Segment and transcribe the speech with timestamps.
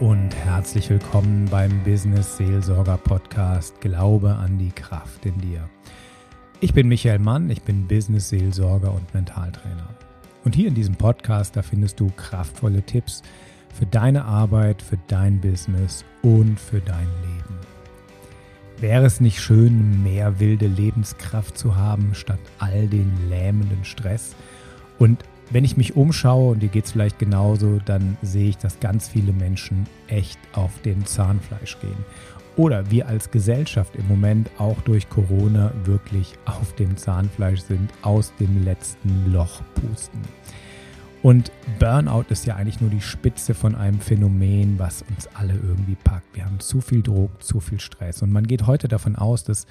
[0.00, 5.68] Und herzlich willkommen beim Business Seelsorger Podcast Glaube an die Kraft in dir.
[6.60, 9.88] Ich bin Michael Mann, ich bin Business Seelsorger und Mentaltrainer.
[10.44, 13.22] Und hier in diesem Podcast, da findest du kraftvolle Tipps
[13.74, 17.58] für deine Arbeit, für dein Business und für dein Leben.
[18.78, 24.36] Wäre es nicht schön, mehr wilde Lebenskraft zu haben, statt all den lähmenden Stress?
[24.98, 28.80] Und wenn ich mich umschaue, und dir geht es vielleicht genauso, dann sehe ich, dass
[28.80, 32.04] ganz viele Menschen echt auf dem Zahnfleisch gehen.
[32.56, 38.32] Oder wir als Gesellschaft im Moment auch durch Corona wirklich auf dem Zahnfleisch sind, aus
[38.40, 40.20] dem letzten Loch pusten.
[41.22, 45.96] Und Burnout ist ja eigentlich nur die Spitze von einem Phänomen, was uns alle irgendwie
[46.02, 46.34] packt.
[46.34, 48.22] Wir haben zu viel Druck, zu viel Stress.
[48.22, 49.66] Und man geht heute davon aus, dass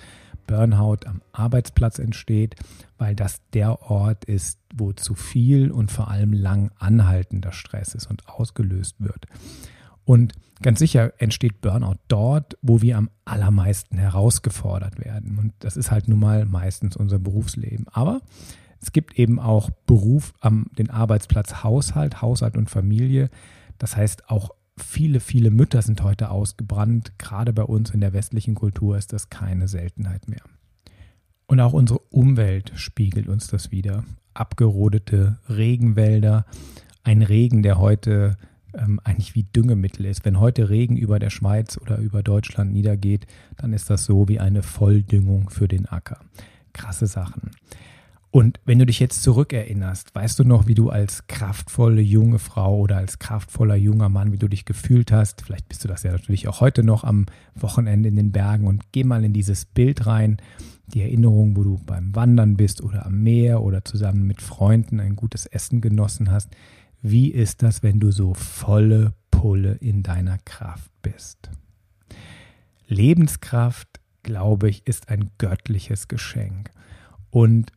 [0.52, 2.56] Burnout am Arbeitsplatz entsteht,
[2.98, 8.08] weil das der Ort ist, wo zu viel und vor allem lang anhaltender Stress ist
[8.08, 9.28] und ausgelöst wird.
[10.04, 15.38] Und ganz sicher entsteht Burnout dort, wo wir am allermeisten herausgefordert werden.
[15.38, 17.88] Und das ist halt nun mal meistens unser Berufsleben.
[17.88, 18.20] Aber
[18.82, 23.30] es gibt eben auch Beruf am den Arbeitsplatz Haushalt, Haushalt und Familie.
[23.78, 27.14] Das heißt, auch viele, viele Mütter sind heute ausgebrannt.
[27.18, 30.44] Gerade bei uns in der westlichen Kultur ist das keine Seltenheit mehr.
[31.48, 34.06] Und auch unsere Umwelt spiegelt uns das wieder.
[34.34, 36.46] Abgerodete Regenwälder,
[37.04, 38.38] ein Regen, der heute
[38.74, 40.24] ähm, eigentlich wie Düngemittel ist.
[40.24, 43.28] Wenn heute Regen über der Schweiz oder über Deutschland niedergeht,
[43.58, 46.20] dann ist das so wie eine Volldüngung für den Acker.
[46.74, 47.52] Krasse Sachen.
[48.32, 52.80] Und wenn du dich jetzt zurückerinnerst, weißt du noch, wie du als kraftvolle junge Frau
[52.80, 55.42] oder als kraftvoller junger Mann, wie du dich gefühlt hast?
[55.42, 58.94] Vielleicht bist du das ja natürlich auch heute noch am Wochenende in den Bergen und
[58.94, 60.38] geh mal in dieses Bild rein,
[60.88, 65.18] die Erinnerung, wo du beim Wandern bist oder am Meer oder zusammen mit Freunden ein
[65.18, 66.52] gutes Essen genossen hast.
[67.02, 71.50] Wie ist das, wenn du so volle Pulle in deiner Kraft bist?
[72.88, 76.72] Lebenskraft, glaube ich, ist ein göttliches Geschenk.
[77.30, 77.72] Und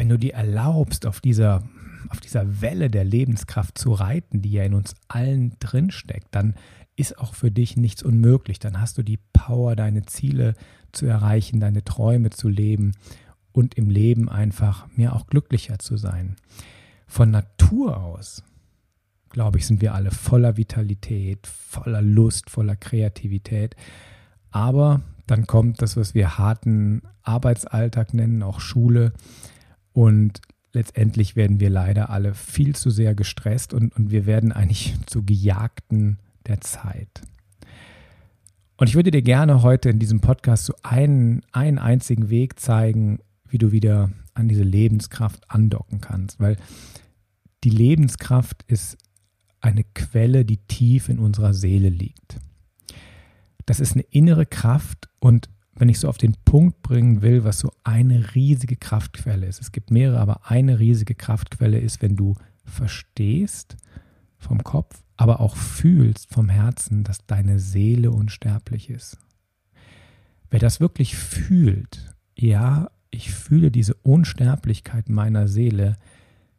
[0.00, 1.62] wenn du dir erlaubst, auf dieser,
[2.08, 6.54] auf dieser Welle der Lebenskraft zu reiten, die ja in uns allen drinsteckt, dann
[6.96, 8.58] ist auch für dich nichts unmöglich.
[8.58, 10.54] Dann hast du die Power, deine Ziele
[10.92, 12.92] zu erreichen, deine Träume zu leben
[13.52, 16.36] und im Leben einfach mehr auch glücklicher zu sein.
[17.06, 18.42] Von Natur aus,
[19.28, 23.76] glaube ich, sind wir alle voller Vitalität, voller Lust, voller Kreativität.
[24.50, 29.12] Aber dann kommt das, was wir harten Arbeitsalltag nennen, auch Schule.
[29.92, 30.40] Und
[30.72, 35.24] letztendlich werden wir leider alle viel zu sehr gestresst und, und wir werden eigentlich zu
[35.24, 37.22] Gejagten der Zeit.
[38.76, 43.18] Und ich würde dir gerne heute in diesem Podcast so einen, einen einzigen Weg zeigen,
[43.46, 46.40] wie du wieder an diese Lebenskraft andocken kannst.
[46.40, 46.56] Weil
[47.62, 48.96] die Lebenskraft ist
[49.60, 52.38] eine Quelle, die tief in unserer Seele liegt.
[53.66, 57.58] Das ist eine innere Kraft und wenn ich so auf den Punkt bringen will, was
[57.58, 59.62] so eine riesige Kraftquelle ist.
[59.62, 62.36] Es gibt mehrere, aber eine riesige Kraftquelle ist, wenn du
[62.66, 63.78] verstehst
[64.36, 69.16] vom Kopf, aber auch fühlst vom Herzen, dass deine Seele unsterblich ist.
[70.50, 75.96] Wer das wirklich fühlt, ja, ich fühle diese Unsterblichkeit meiner Seele,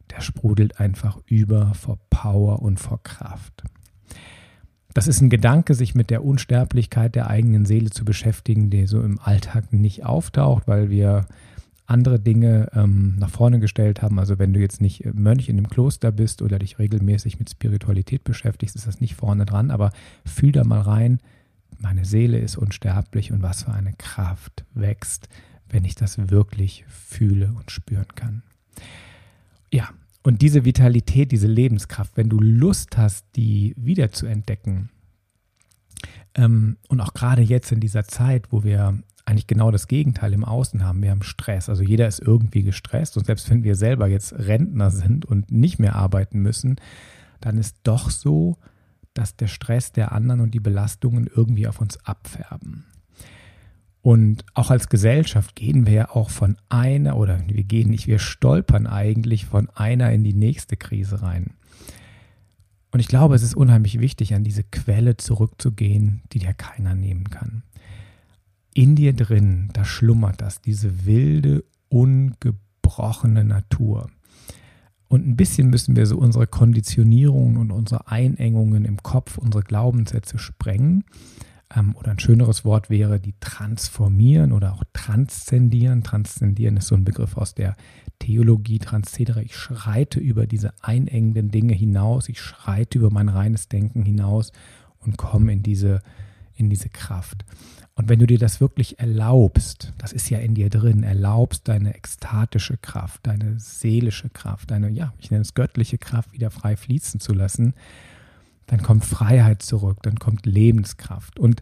[0.09, 3.63] der sprudelt einfach über vor Power und vor Kraft.
[4.93, 9.01] Das ist ein Gedanke, sich mit der Unsterblichkeit der eigenen Seele zu beschäftigen, der so
[9.01, 11.27] im Alltag nicht auftaucht, weil wir
[11.85, 14.19] andere Dinge ähm, nach vorne gestellt haben.
[14.19, 18.23] Also wenn du jetzt nicht Mönch in einem Kloster bist oder dich regelmäßig mit Spiritualität
[18.23, 19.71] beschäftigst, ist das nicht vorne dran.
[19.71, 19.91] Aber
[20.25, 21.19] fühl da mal rein,
[21.77, 25.27] meine Seele ist unsterblich und was für eine Kraft wächst,
[25.69, 28.43] wenn ich das wirklich fühle und spüren kann.
[29.71, 29.89] Ja,
[30.23, 34.89] und diese Vitalität, diese Lebenskraft, wenn du Lust hast, die wieder zu entdecken,
[36.35, 40.43] ähm, und auch gerade jetzt in dieser Zeit, wo wir eigentlich genau das Gegenteil im
[40.43, 41.69] Außen haben, wir haben Stress.
[41.69, 45.79] Also jeder ist irgendwie gestresst und selbst wenn wir selber jetzt Rentner sind und nicht
[45.79, 46.77] mehr arbeiten müssen,
[47.39, 48.57] dann ist doch so,
[49.13, 52.85] dass der Stress der anderen und die Belastungen irgendwie auf uns abfärben.
[54.01, 58.17] Und auch als Gesellschaft gehen wir ja auch von einer, oder wir gehen nicht, wir
[58.17, 61.51] stolpern eigentlich von einer in die nächste Krise rein.
[62.91, 67.29] Und ich glaube, es ist unheimlich wichtig, an diese Quelle zurückzugehen, die dir keiner nehmen
[67.29, 67.63] kann.
[68.73, 74.09] In dir drin, da schlummert das, diese wilde, ungebrochene Natur.
[75.07, 80.37] Und ein bisschen müssen wir so unsere Konditionierungen und unsere Einengungen im Kopf, unsere Glaubenssätze
[80.39, 81.03] sprengen
[81.75, 86.03] ähm, oder ein schöneres Wort wäre die transformieren oder auch transzendieren.
[86.03, 87.75] Transzendieren ist so ein Begriff aus der
[88.19, 89.43] Theologie, transzedere.
[89.43, 94.51] Ich schreite über diese einengenden Dinge hinaus, ich schreite über mein reines Denken hinaus
[94.99, 96.01] und komm in diese,
[96.55, 97.45] in diese Kraft.
[97.95, 101.93] Und wenn du dir das wirklich erlaubst, das ist ja in dir drin, erlaubst deine
[101.93, 107.19] ekstatische Kraft, deine seelische Kraft, deine, ja, ich nenne es göttliche Kraft wieder frei fließen
[107.19, 107.73] zu lassen,
[108.71, 111.37] dann kommt Freiheit zurück, dann kommt Lebenskraft.
[111.37, 111.61] Und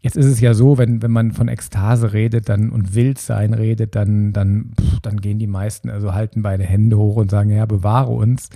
[0.00, 3.94] jetzt ist es ja so, wenn, wenn man von Ekstase redet dann und Wildsein redet,
[3.94, 7.64] dann, dann, pff, dann gehen die meisten, also halten beide Hände hoch und sagen, ja,
[7.64, 8.50] bewahre uns.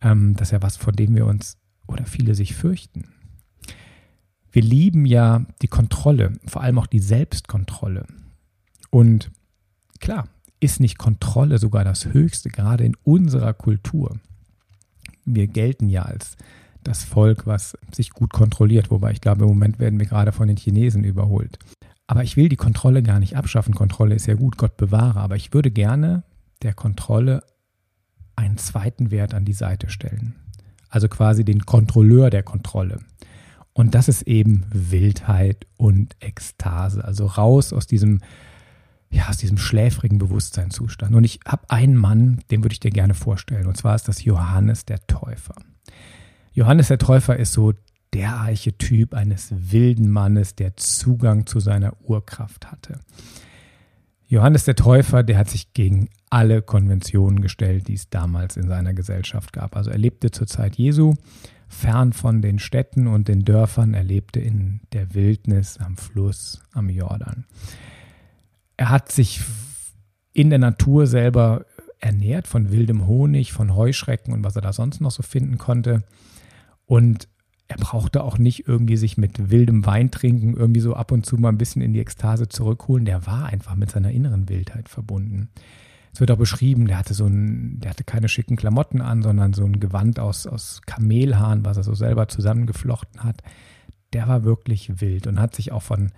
[0.00, 1.58] Ähm, das ist ja was, vor dem wir uns
[1.88, 3.08] oder viele sich fürchten.
[4.52, 8.06] Wir lieben ja die Kontrolle, vor allem auch die Selbstkontrolle.
[8.90, 9.32] Und
[9.98, 10.28] klar,
[10.60, 14.20] ist nicht Kontrolle sogar das Höchste, gerade in unserer Kultur.
[15.24, 16.36] Wir gelten ja als
[16.84, 20.48] das Volk, was sich gut kontrolliert, wobei ich glaube, im Moment werden wir gerade von
[20.48, 21.58] den Chinesen überholt.
[22.06, 23.74] Aber ich will die Kontrolle gar nicht abschaffen.
[23.74, 25.20] Kontrolle ist ja gut, Gott bewahre.
[25.20, 26.24] Aber ich würde gerne
[26.62, 27.42] der Kontrolle
[28.36, 30.34] einen zweiten Wert an die Seite stellen.
[30.88, 32.98] Also quasi den Kontrolleur der Kontrolle.
[33.72, 37.02] Und das ist eben Wildheit und Ekstase.
[37.04, 38.20] Also raus aus diesem,
[39.10, 41.14] ja, aus diesem schläfrigen Bewusstseinszustand.
[41.14, 43.66] Und ich habe einen Mann, den würde ich dir gerne vorstellen.
[43.66, 45.54] Und zwar ist das Johannes der Täufer.
[46.52, 47.72] Johannes der Täufer ist so
[48.12, 53.00] der Archetyp eines wilden Mannes, der Zugang zu seiner Urkraft hatte.
[54.26, 58.94] Johannes der Täufer, der hat sich gegen alle Konventionen gestellt, die es damals in seiner
[58.94, 59.76] Gesellschaft gab.
[59.76, 61.14] Also er lebte zur Zeit Jesu
[61.68, 66.90] fern von den Städten und den Dörfern, er lebte in der Wildnis am Fluss, am
[66.90, 67.46] Jordan.
[68.76, 69.40] Er hat sich
[70.34, 71.64] in der Natur selber
[71.98, 76.02] ernährt von wildem Honig, von Heuschrecken und was er da sonst noch so finden konnte.
[76.92, 77.26] Und
[77.68, 81.38] er brauchte auch nicht irgendwie sich mit wildem Wein trinken, irgendwie so ab und zu
[81.38, 83.06] mal ein bisschen in die Ekstase zurückholen.
[83.06, 85.48] Der war einfach mit seiner inneren Wildheit verbunden.
[86.12, 89.54] Es wird auch beschrieben, der hatte so ein, der hatte keine schicken Klamotten an, sondern
[89.54, 93.42] so ein Gewand aus, aus Kamelhaaren, was er so selber zusammengeflochten hat.
[94.12, 96.12] Der war wirklich wild und hat sich auch von,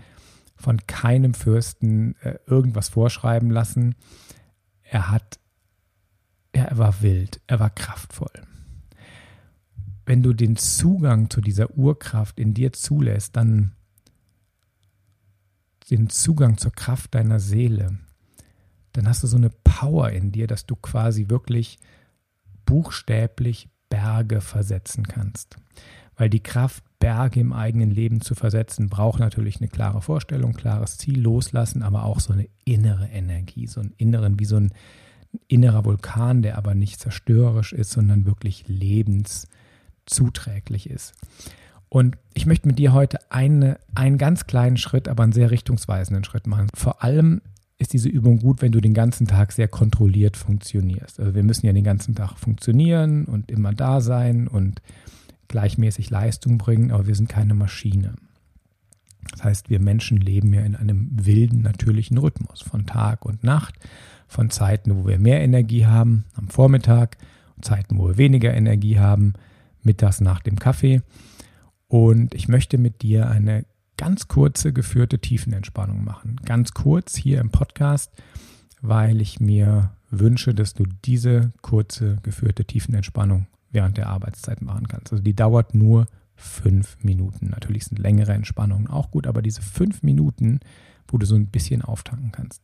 [0.56, 3.94] von keinem Fürsten äh, irgendwas vorschreiben lassen.
[4.82, 5.38] Er hat,
[6.52, 8.42] ja, er war wild, er war kraftvoll
[10.06, 13.72] wenn du den Zugang zu dieser Urkraft in dir zulässt, dann
[15.90, 17.98] den Zugang zur Kraft deiner Seele,
[18.92, 21.78] dann hast du so eine Power in dir, dass du quasi wirklich
[22.64, 25.56] buchstäblich Berge versetzen kannst.
[26.16, 30.96] Weil die Kraft, Berge im eigenen Leben zu versetzen, braucht natürlich eine klare Vorstellung, klares
[30.96, 34.72] Ziel, loslassen, aber auch so eine innere Energie, so einen inneren, wie so ein
[35.48, 39.48] innerer Vulkan, der aber nicht zerstörerisch ist, sondern wirklich lebens,
[40.06, 41.14] zuträglich ist.
[41.88, 46.24] Und ich möchte mit dir heute eine, einen ganz kleinen Schritt, aber einen sehr richtungsweisenden
[46.24, 46.66] Schritt machen.
[46.74, 47.40] Vor allem
[47.78, 51.20] ist diese Übung gut, wenn du den ganzen Tag sehr kontrolliert funktionierst.
[51.20, 54.80] Also wir müssen ja den ganzen Tag funktionieren und immer da sein und
[55.48, 58.14] gleichmäßig Leistung bringen, aber wir sind keine Maschine.
[59.30, 63.74] Das heißt, wir Menschen leben ja in einem wilden, natürlichen Rhythmus von Tag und Nacht,
[64.26, 67.18] von Zeiten, wo wir mehr Energie haben am Vormittag,
[67.60, 69.34] Zeiten, wo wir weniger Energie haben,
[69.84, 71.02] mittags nach dem Kaffee.
[71.88, 73.64] Und ich möchte mit dir eine
[73.96, 76.36] ganz kurze geführte Tiefenentspannung machen.
[76.44, 78.12] Ganz kurz hier im Podcast,
[78.80, 85.12] weil ich mir wünsche, dass du diese kurze geführte Tiefenentspannung während der Arbeitszeit machen kannst.
[85.12, 87.50] Also die dauert nur fünf Minuten.
[87.50, 90.60] Natürlich sind längere Entspannungen auch gut, aber diese fünf Minuten,
[91.08, 92.62] wo du so ein bisschen auftanken kannst.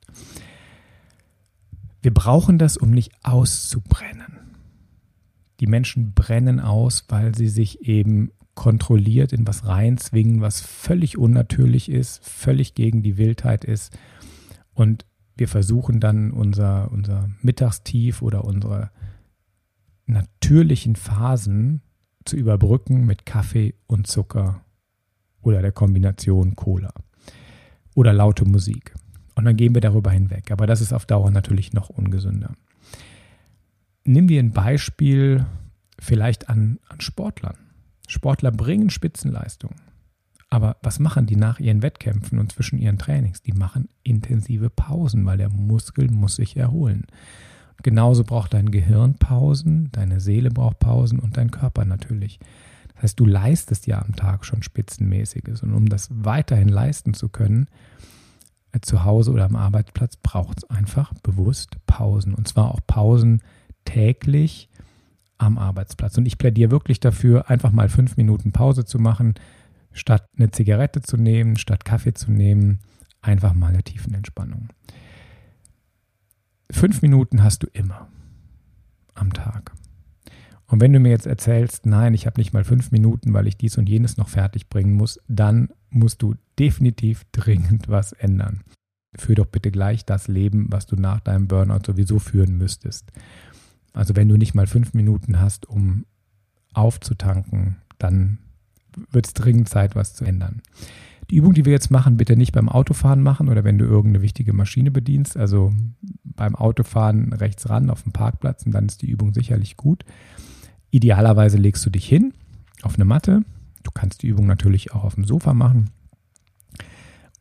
[2.02, 4.49] Wir brauchen das, um nicht auszubrennen.
[5.60, 11.90] Die Menschen brennen aus, weil sie sich eben kontrolliert in was reinzwingen, was völlig unnatürlich
[11.90, 13.96] ist, völlig gegen die Wildheit ist.
[14.74, 18.90] Und wir versuchen dann unser, unser Mittagstief oder unsere
[20.06, 21.82] natürlichen Phasen
[22.24, 24.62] zu überbrücken mit Kaffee und Zucker
[25.40, 26.92] oder der Kombination Cola
[27.94, 28.94] oder laute Musik.
[29.34, 30.50] Und dann gehen wir darüber hinweg.
[30.50, 32.54] Aber das ist auf Dauer natürlich noch ungesünder.
[34.04, 35.46] Nehmen wir ein Beispiel
[35.98, 37.56] vielleicht an, an Sportlern.
[38.08, 39.80] Sportler bringen Spitzenleistungen.
[40.48, 43.40] Aber was machen die nach ihren Wettkämpfen und zwischen ihren Trainings?
[43.40, 47.06] Die machen intensive Pausen, weil der Muskel muss sich erholen.
[47.82, 52.38] genauso braucht dein Gehirn Pausen, deine Seele braucht Pausen und dein Körper natürlich.
[52.94, 55.62] Das heißt, du leistest ja am Tag schon Spitzenmäßiges.
[55.62, 57.68] Und um das weiterhin leisten zu können,
[58.72, 62.34] äh, zu Hause oder am Arbeitsplatz, braucht es einfach bewusst Pausen.
[62.34, 63.40] Und zwar auch Pausen
[63.84, 64.68] täglich
[65.38, 66.18] am Arbeitsplatz.
[66.18, 69.34] Und ich plädiere wirklich dafür, einfach mal fünf Minuten Pause zu machen,
[69.92, 72.80] statt eine Zigarette zu nehmen, statt Kaffee zu nehmen,
[73.22, 74.68] einfach mal eine Tiefenentspannung.
[76.70, 78.08] Fünf Minuten hast du immer
[79.14, 79.72] am Tag.
[80.66, 83.56] Und wenn du mir jetzt erzählst, nein, ich habe nicht mal fünf Minuten, weil ich
[83.56, 88.60] dies und jenes noch fertig bringen muss, dann musst du definitiv dringend was ändern.
[89.16, 93.10] Führ doch bitte gleich das Leben, was du nach deinem Burnout sowieso führen müsstest.
[93.92, 96.06] Also wenn du nicht mal fünf Minuten hast, um
[96.72, 98.38] aufzutanken, dann
[99.10, 100.62] wird es dringend Zeit, was zu ändern.
[101.30, 104.22] Die Übung, die wir jetzt machen, bitte nicht beim Autofahren machen oder wenn du irgendeine
[104.22, 105.36] wichtige Maschine bedienst.
[105.36, 105.72] Also
[106.24, 110.04] beim Autofahren rechts ran auf dem Parkplatz und dann ist die Übung sicherlich gut.
[110.90, 112.34] Idealerweise legst du dich hin
[112.82, 113.44] auf eine Matte.
[113.84, 115.90] Du kannst die Übung natürlich auch auf dem Sofa machen.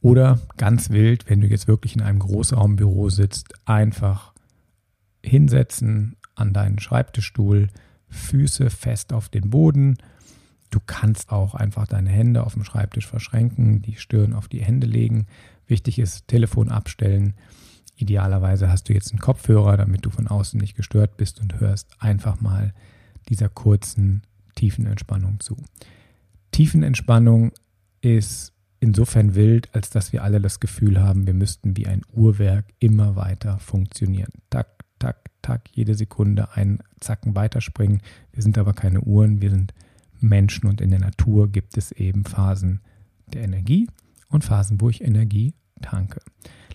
[0.01, 4.34] Oder ganz wild, wenn du jetzt wirklich in einem Großraumbüro sitzt, einfach
[5.24, 7.69] hinsetzen an deinen Schreibtischstuhl,
[8.10, 9.98] Füße fest auf den Boden.
[10.69, 14.88] Du kannst auch einfach deine Hände auf dem Schreibtisch verschränken, die Stirn auf die Hände
[14.88, 15.27] legen.
[15.67, 17.34] Wichtig ist, Telefon abstellen.
[17.96, 21.89] Idealerweise hast du jetzt einen Kopfhörer, damit du von außen nicht gestört bist und hörst
[22.00, 22.74] einfach mal
[23.27, 24.24] dieser kurzen
[24.55, 25.58] Tiefenentspannung zu.
[26.51, 27.51] Tiefenentspannung
[28.01, 32.65] ist insofern wild, als dass wir alle das Gefühl haben, wir müssten wie ein Uhrwerk
[32.79, 34.31] immer weiter funktionieren.
[34.50, 34.67] Tak,
[35.00, 38.01] tak, tak, jede Sekunde einen Zacken weiterspringen.
[38.32, 39.74] Wir sind aber keine Uhren, wir sind
[40.20, 42.82] Menschen und in der Natur gibt es eben Phasen
[43.27, 43.88] der Energie
[44.29, 46.22] und Phasen, wo ich Energie tanke.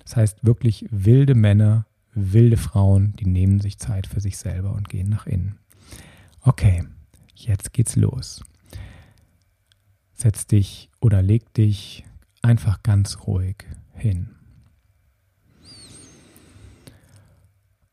[0.02, 4.88] Das heißt wirklich wilde Männer, wilde Frauen, die nehmen sich Zeit für sich selber und
[4.88, 5.58] gehen nach innen.
[6.40, 6.84] Okay,
[7.36, 8.42] jetzt geht's los.
[10.14, 12.04] Setz dich oder leg dich
[12.42, 14.33] einfach ganz ruhig hin.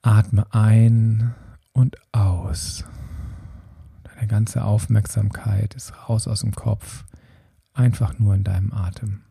[0.03, 1.36] Atme ein
[1.74, 2.84] und aus.
[4.03, 7.05] Deine ganze Aufmerksamkeit ist raus aus dem Kopf,
[7.74, 9.22] einfach nur in deinem Atem.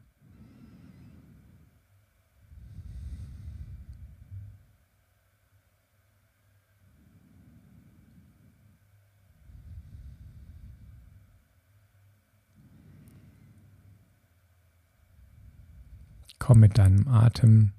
[16.38, 17.72] Komm mit deinem Atem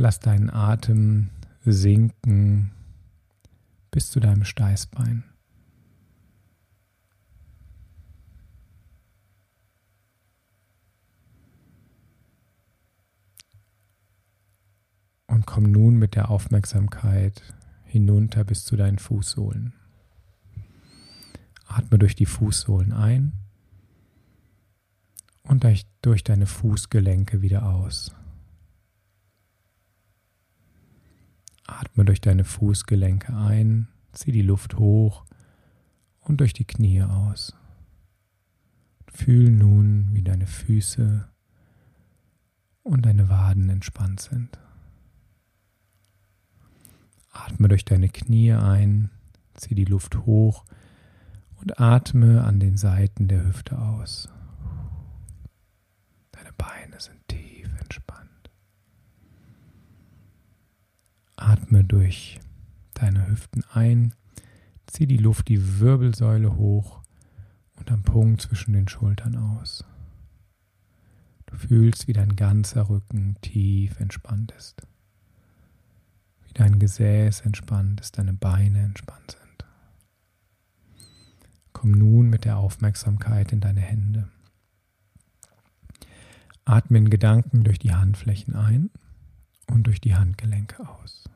[0.00, 1.28] lass deinen Atem
[1.64, 2.72] sinken
[3.90, 5.24] bis zu deinem Steißbein.
[15.26, 17.54] Und komm nun mit der Aufmerksamkeit
[17.84, 19.74] hinunter bis zu deinen Fußsohlen.
[21.66, 23.32] Atme durch die Fußsohlen ein
[25.44, 25.64] und
[26.02, 28.14] durch deine Fußgelenke wieder aus.
[32.00, 35.26] Atme durch deine Fußgelenke ein, zieh die Luft hoch
[36.20, 37.54] und durch die Knie aus.
[39.12, 41.28] Fühl nun, wie deine Füße
[42.84, 44.58] und deine Waden entspannt sind.
[47.32, 49.10] Atme durch deine Knie ein,
[49.52, 50.64] zieh die Luft hoch
[51.56, 54.30] und atme an den Seiten der Hüfte aus.
[56.56, 58.50] Beine sind tief entspannt.
[61.40, 62.40] Atme durch
[62.94, 64.14] deine Hüften ein,
[64.86, 67.00] zieh die Luft die Wirbelsäule hoch
[67.76, 69.84] und am Punkt zwischen den Schultern aus.
[71.46, 74.82] Du fühlst, wie dein ganzer Rücken tief entspannt ist.
[76.46, 79.64] Wie dein Gesäß entspannt ist, deine Beine entspannt sind.
[81.72, 84.28] Komm nun mit der Aufmerksamkeit in deine Hände.
[86.64, 88.90] Atme in Gedanken durch die Handflächen ein
[89.66, 91.29] und durch die Handgelenke aus.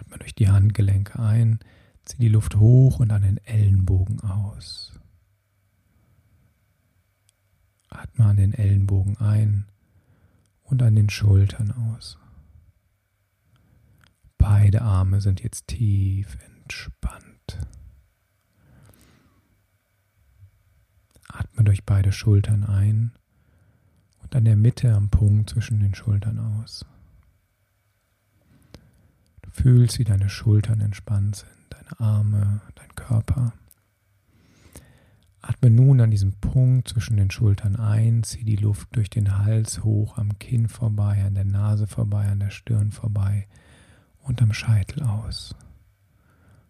[0.00, 1.58] Atme durch die Handgelenke ein,
[2.04, 4.98] zieh die Luft hoch und an den Ellenbogen aus.
[7.90, 9.66] Atme an den Ellenbogen ein
[10.62, 12.18] und an den Schultern aus.
[14.38, 17.58] Beide Arme sind jetzt tief entspannt.
[21.28, 23.12] Atme durch beide Schultern ein
[24.22, 26.86] und an der Mitte am Punkt zwischen den Schultern aus.
[29.60, 33.52] Du fühlst, wie deine Schultern entspannt sind, deine Arme, dein Körper.
[35.42, 39.84] Atme nun an diesem Punkt zwischen den Schultern ein, zieh die Luft durch den Hals
[39.84, 43.48] hoch, am Kinn vorbei, an der Nase vorbei, an der Stirn vorbei
[44.22, 45.54] und am Scheitel aus.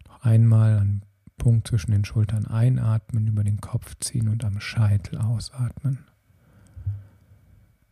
[0.09, 1.03] Noch einmal an
[1.37, 5.99] Punkt zwischen den Schultern einatmen, über den Kopf ziehen und am Scheitel ausatmen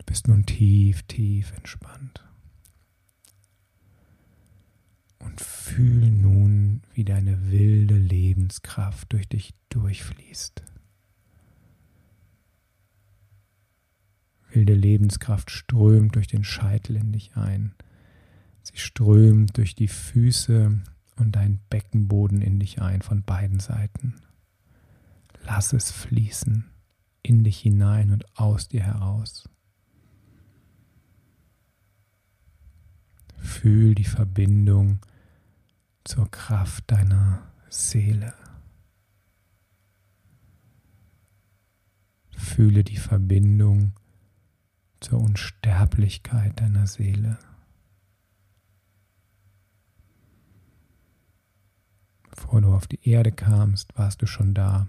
[0.09, 2.28] bist nun tief, tief entspannt.
[5.19, 10.63] Und fühl nun, wie deine wilde Lebenskraft durch dich durchfließt.
[14.51, 17.75] Wilde Lebenskraft strömt durch den Scheitel in dich ein.
[18.63, 20.81] Sie strömt durch die Füße
[21.17, 24.15] und deinen Beckenboden in dich ein von beiden Seiten.
[25.45, 26.65] Lass es fließen
[27.21, 29.47] in dich hinein und aus dir heraus.
[33.61, 34.99] Fühl die Verbindung
[36.05, 38.33] zur Kraft deiner Seele.
[42.31, 43.91] Fühle die Verbindung
[45.01, 47.37] zur Unsterblichkeit deiner Seele.
[52.29, 54.87] Bevor du auf die Erde kamst, warst du schon da.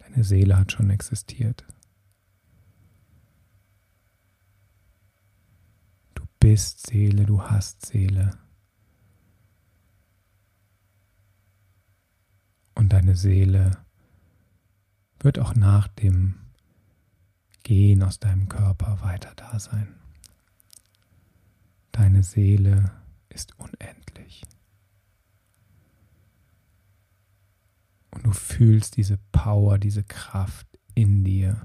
[0.00, 1.64] Deine Seele hat schon existiert.
[6.40, 8.30] Bist Seele, du hast Seele.
[12.74, 13.84] Und deine Seele
[15.20, 16.36] wird auch nach dem
[17.64, 19.94] Gehen aus deinem Körper weiter da sein.
[21.92, 22.92] Deine Seele
[23.28, 24.44] ist unendlich.
[28.10, 31.64] Und du fühlst diese Power, diese Kraft in dir,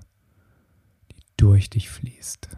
[1.12, 2.50] die durch dich fließt.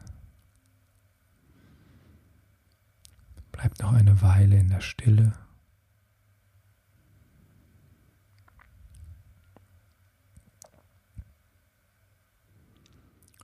[3.55, 5.31] Bleib noch eine Weile in der Stille.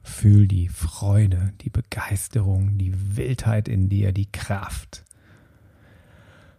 [0.03, 5.05] Fühl die Freude, die Begeisterung, die Wildheit in dir, die Kraft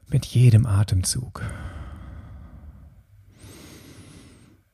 [0.09, 1.42] mit jedem Atemzug.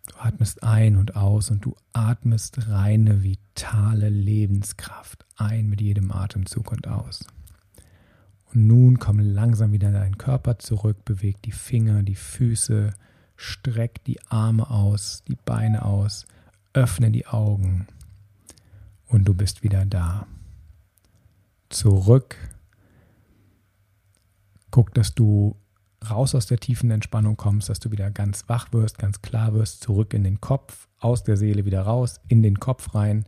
[0.07, 6.71] Du atmest ein und aus und du atmest reine, vitale Lebenskraft ein mit jedem Atemzug
[6.71, 7.27] und aus.
[8.55, 12.95] Und nun komm langsam wieder in deinen Körper zurück, beweg die Finger, die Füße,
[13.37, 16.27] streck die Arme aus, die Beine aus,
[16.73, 17.87] öffne die Augen
[19.09, 20.27] und du bist wieder da.
[21.69, 22.37] Zurück.
[24.71, 25.57] Guck, dass du
[26.09, 29.83] raus aus der tiefen Entspannung kommst, dass du wieder ganz wach wirst, ganz klar wirst,
[29.83, 33.25] zurück in den Kopf, aus der Seele wieder raus, in den Kopf rein.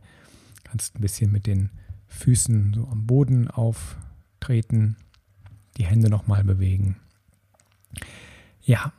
[0.63, 1.71] Kannst ein bisschen mit den
[2.07, 4.97] Füßen so am Boden auftreten,
[5.81, 6.95] die Hände nochmal bewegen.
[8.61, 8.93] Ja,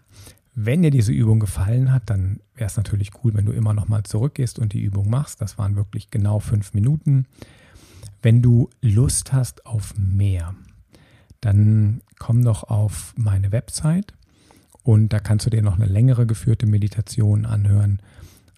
[0.54, 3.86] wenn dir diese Übung gefallen hat, dann wäre es natürlich cool, wenn du immer noch
[3.86, 5.40] mal zurückgehst und die Übung machst.
[5.40, 7.26] Das waren wirklich genau fünf Minuten.
[8.20, 10.56] Wenn du Lust hast auf mehr,
[11.40, 14.12] dann komm doch auf meine Website
[14.82, 18.00] und da kannst du dir noch eine längere geführte Meditation anhören.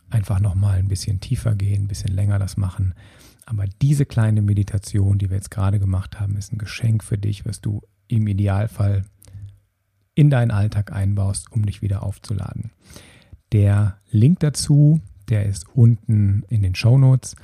[0.08, 2.94] Einfach noch mal ein bisschen tiefer gehen, ein bisschen länger das machen.
[3.44, 7.44] Aber diese kleine Meditation, die wir jetzt gerade gemacht haben, ist ein Geschenk für dich,
[7.44, 9.04] was du im Idealfall
[10.14, 12.70] in deinen Alltag einbaust, um dich wieder aufzuladen.
[13.52, 17.36] Der Link dazu, der ist unten in den Show Notes.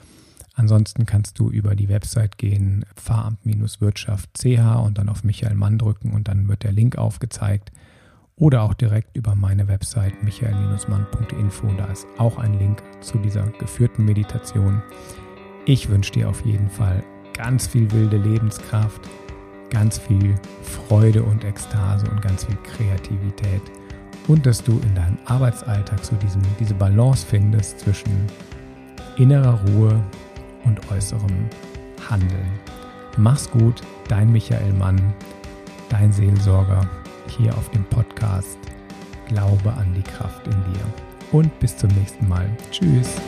[0.55, 6.29] Ansonsten kannst du über die Website gehen, Pfarramt-Wirtschaft.ch und dann auf Michael Mann drücken und
[6.29, 7.73] dann wird der Link aufgezeigt.
[8.37, 11.69] Oder auch direkt über meine Website michael-mann.info.
[11.77, 14.83] Da ist auch ein Link zu dieser geführten Meditation.
[15.67, 19.09] Ich wünsche dir auf jeden Fall ganz viel wilde Lebenskraft
[19.71, 23.63] ganz viel Freude und Ekstase und ganz viel Kreativität
[24.29, 28.27] und dass du in deinem Arbeitsalltag so diesen, diese Balance findest zwischen
[29.17, 30.03] innerer Ruhe
[30.65, 31.49] und äußerem
[32.09, 32.51] Handeln.
[33.17, 35.01] Mach's gut, dein Michael Mann,
[35.89, 36.89] dein Seelsorger
[37.27, 38.59] hier auf dem Podcast
[39.29, 40.85] Glaube an die Kraft in dir.
[41.33, 42.49] Und bis zum nächsten Mal.
[42.73, 43.21] Tschüss.